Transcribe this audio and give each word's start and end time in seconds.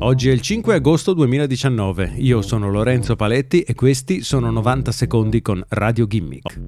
Oggi 0.00 0.28
è 0.28 0.32
il 0.32 0.40
5 0.40 0.74
agosto 0.74 1.12
2019, 1.12 2.12
io 2.18 2.40
sono 2.40 2.70
Lorenzo 2.70 3.16
Paletti 3.16 3.62
e 3.62 3.74
questi 3.74 4.22
sono 4.22 4.48
90 4.48 4.92
secondi 4.92 5.42
con 5.42 5.60
Radio 5.70 6.06
Gimmick. 6.06 6.60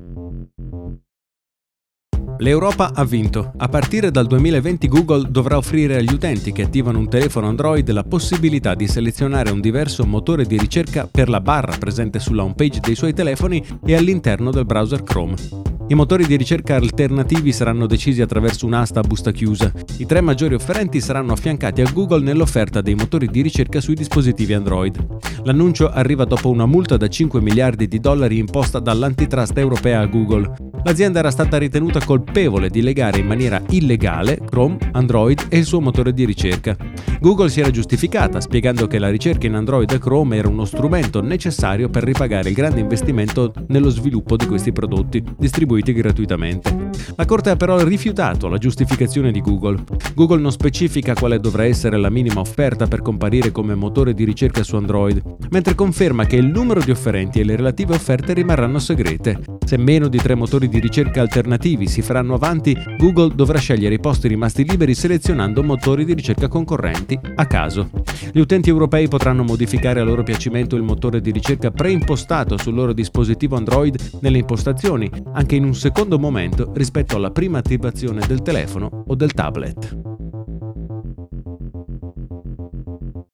L'Europa 2.38 2.90
ha 2.92 3.04
vinto. 3.04 3.52
A 3.56 3.68
partire 3.68 4.10
dal 4.10 4.26
2020 4.26 4.88
Google 4.88 5.30
dovrà 5.30 5.58
offrire 5.58 5.94
agli 5.94 6.12
utenti 6.12 6.50
che 6.50 6.62
attivano 6.62 6.98
un 6.98 7.08
telefono 7.08 7.46
Android 7.46 7.88
la 7.90 8.02
possibilità 8.02 8.74
di 8.74 8.88
selezionare 8.88 9.52
un 9.52 9.60
diverso 9.60 10.04
motore 10.04 10.44
di 10.44 10.58
ricerca 10.58 11.06
per 11.06 11.28
la 11.28 11.40
barra 11.40 11.76
presente 11.78 12.18
sulla 12.18 12.42
homepage 12.42 12.80
dei 12.80 12.96
suoi 12.96 13.14
telefoni 13.14 13.64
e 13.86 13.94
all'interno 13.94 14.50
del 14.50 14.66
browser 14.66 15.04
Chrome. 15.04 15.79
I 15.90 15.94
motori 15.96 16.24
di 16.24 16.36
ricerca 16.36 16.76
alternativi 16.76 17.50
saranno 17.50 17.88
decisi 17.88 18.22
attraverso 18.22 18.64
un'asta 18.64 19.00
a 19.00 19.02
busta 19.02 19.32
chiusa. 19.32 19.72
I 19.96 20.06
tre 20.06 20.20
maggiori 20.20 20.54
offerenti 20.54 21.00
saranno 21.00 21.32
affiancati 21.32 21.80
a 21.80 21.90
Google 21.90 22.22
nell'offerta 22.22 22.80
dei 22.80 22.94
motori 22.94 23.26
di 23.26 23.42
ricerca 23.42 23.80
sui 23.80 23.96
dispositivi 23.96 24.52
Android. 24.52 25.04
L'annuncio 25.42 25.90
arriva 25.90 26.24
dopo 26.24 26.48
una 26.48 26.64
multa 26.64 26.96
da 26.96 27.08
5 27.08 27.40
miliardi 27.40 27.88
di 27.88 27.98
dollari 27.98 28.38
imposta 28.38 28.78
dall'antitrust 28.78 29.58
europea 29.58 29.98
a 29.98 30.06
Google. 30.06 30.69
L'azienda 30.82 31.18
era 31.18 31.30
stata 31.30 31.58
ritenuta 31.58 32.00
colpevole 32.04 32.70
di 32.70 32.80
legare 32.80 33.18
in 33.18 33.26
maniera 33.26 33.62
illegale 33.68 34.38
Chrome, 34.44 34.78
Android 34.92 35.46
e 35.48 35.58
il 35.58 35.64
suo 35.64 35.80
motore 35.80 36.12
di 36.12 36.24
ricerca. 36.24 36.74
Google 37.20 37.50
si 37.50 37.60
era 37.60 37.70
giustificata 37.70 38.40
spiegando 38.40 38.86
che 38.86 38.98
la 38.98 39.10
ricerca 39.10 39.46
in 39.46 39.54
Android 39.54 39.90
e 39.90 39.98
Chrome 39.98 40.38
era 40.38 40.48
uno 40.48 40.64
strumento 40.64 41.20
necessario 41.20 41.90
per 41.90 42.02
ripagare 42.02 42.48
il 42.48 42.54
grande 42.54 42.80
investimento 42.80 43.52
nello 43.68 43.90
sviluppo 43.90 44.36
di 44.36 44.46
questi 44.46 44.72
prodotti, 44.72 45.22
distribuiti 45.38 45.92
gratuitamente. 45.92 46.88
La 47.14 47.26
Corte 47.26 47.50
ha 47.50 47.56
però 47.56 47.82
rifiutato 47.84 48.48
la 48.48 48.56
giustificazione 48.56 49.32
di 49.32 49.42
Google. 49.42 49.84
Google 50.14 50.40
non 50.40 50.50
specifica 50.50 51.12
quale 51.12 51.38
dovrà 51.40 51.64
essere 51.64 51.98
la 51.98 52.08
minima 52.08 52.40
offerta 52.40 52.86
per 52.86 53.02
comparire 53.02 53.52
come 53.52 53.74
motore 53.74 54.14
di 54.14 54.24
ricerca 54.24 54.62
su 54.62 54.76
Android, 54.76 55.22
mentre 55.50 55.74
conferma 55.74 56.24
che 56.24 56.36
il 56.36 56.46
numero 56.46 56.80
di 56.80 56.90
offerenti 56.90 57.40
e 57.40 57.44
le 57.44 57.56
relative 57.56 57.94
offerte 57.94 58.32
rimarranno 58.32 58.78
segrete. 58.78 59.59
Se 59.70 59.76
meno 59.76 60.08
di 60.08 60.18
tre 60.18 60.34
motori 60.34 60.66
di 60.66 60.80
ricerca 60.80 61.20
alternativi 61.20 61.86
si 61.86 62.02
faranno 62.02 62.34
avanti, 62.34 62.76
Google 62.98 63.32
dovrà 63.36 63.60
scegliere 63.60 63.94
i 63.94 64.00
posti 64.00 64.26
rimasti 64.26 64.68
liberi 64.68 64.96
selezionando 64.96 65.62
motori 65.62 66.04
di 66.04 66.12
ricerca 66.12 66.48
concorrenti 66.48 67.16
a 67.36 67.46
caso. 67.46 67.88
Gli 68.32 68.40
utenti 68.40 68.68
europei 68.68 69.06
potranno 69.06 69.44
modificare 69.44 70.00
a 70.00 70.02
loro 70.02 70.24
piacimento 70.24 70.74
il 70.74 70.82
motore 70.82 71.20
di 71.20 71.30
ricerca 71.30 71.70
preimpostato 71.70 72.58
sul 72.58 72.74
loro 72.74 72.92
dispositivo 72.92 73.54
Android 73.54 74.18
nelle 74.22 74.38
impostazioni, 74.38 75.08
anche 75.34 75.54
in 75.54 75.62
un 75.62 75.74
secondo 75.76 76.18
momento 76.18 76.72
rispetto 76.74 77.14
alla 77.14 77.30
prima 77.30 77.58
attivazione 77.58 78.26
del 78.26 78.42
telefono 78.42 79.04
o 79.06 79.14
del 79.14 79.32
tablet. 79.32 80.09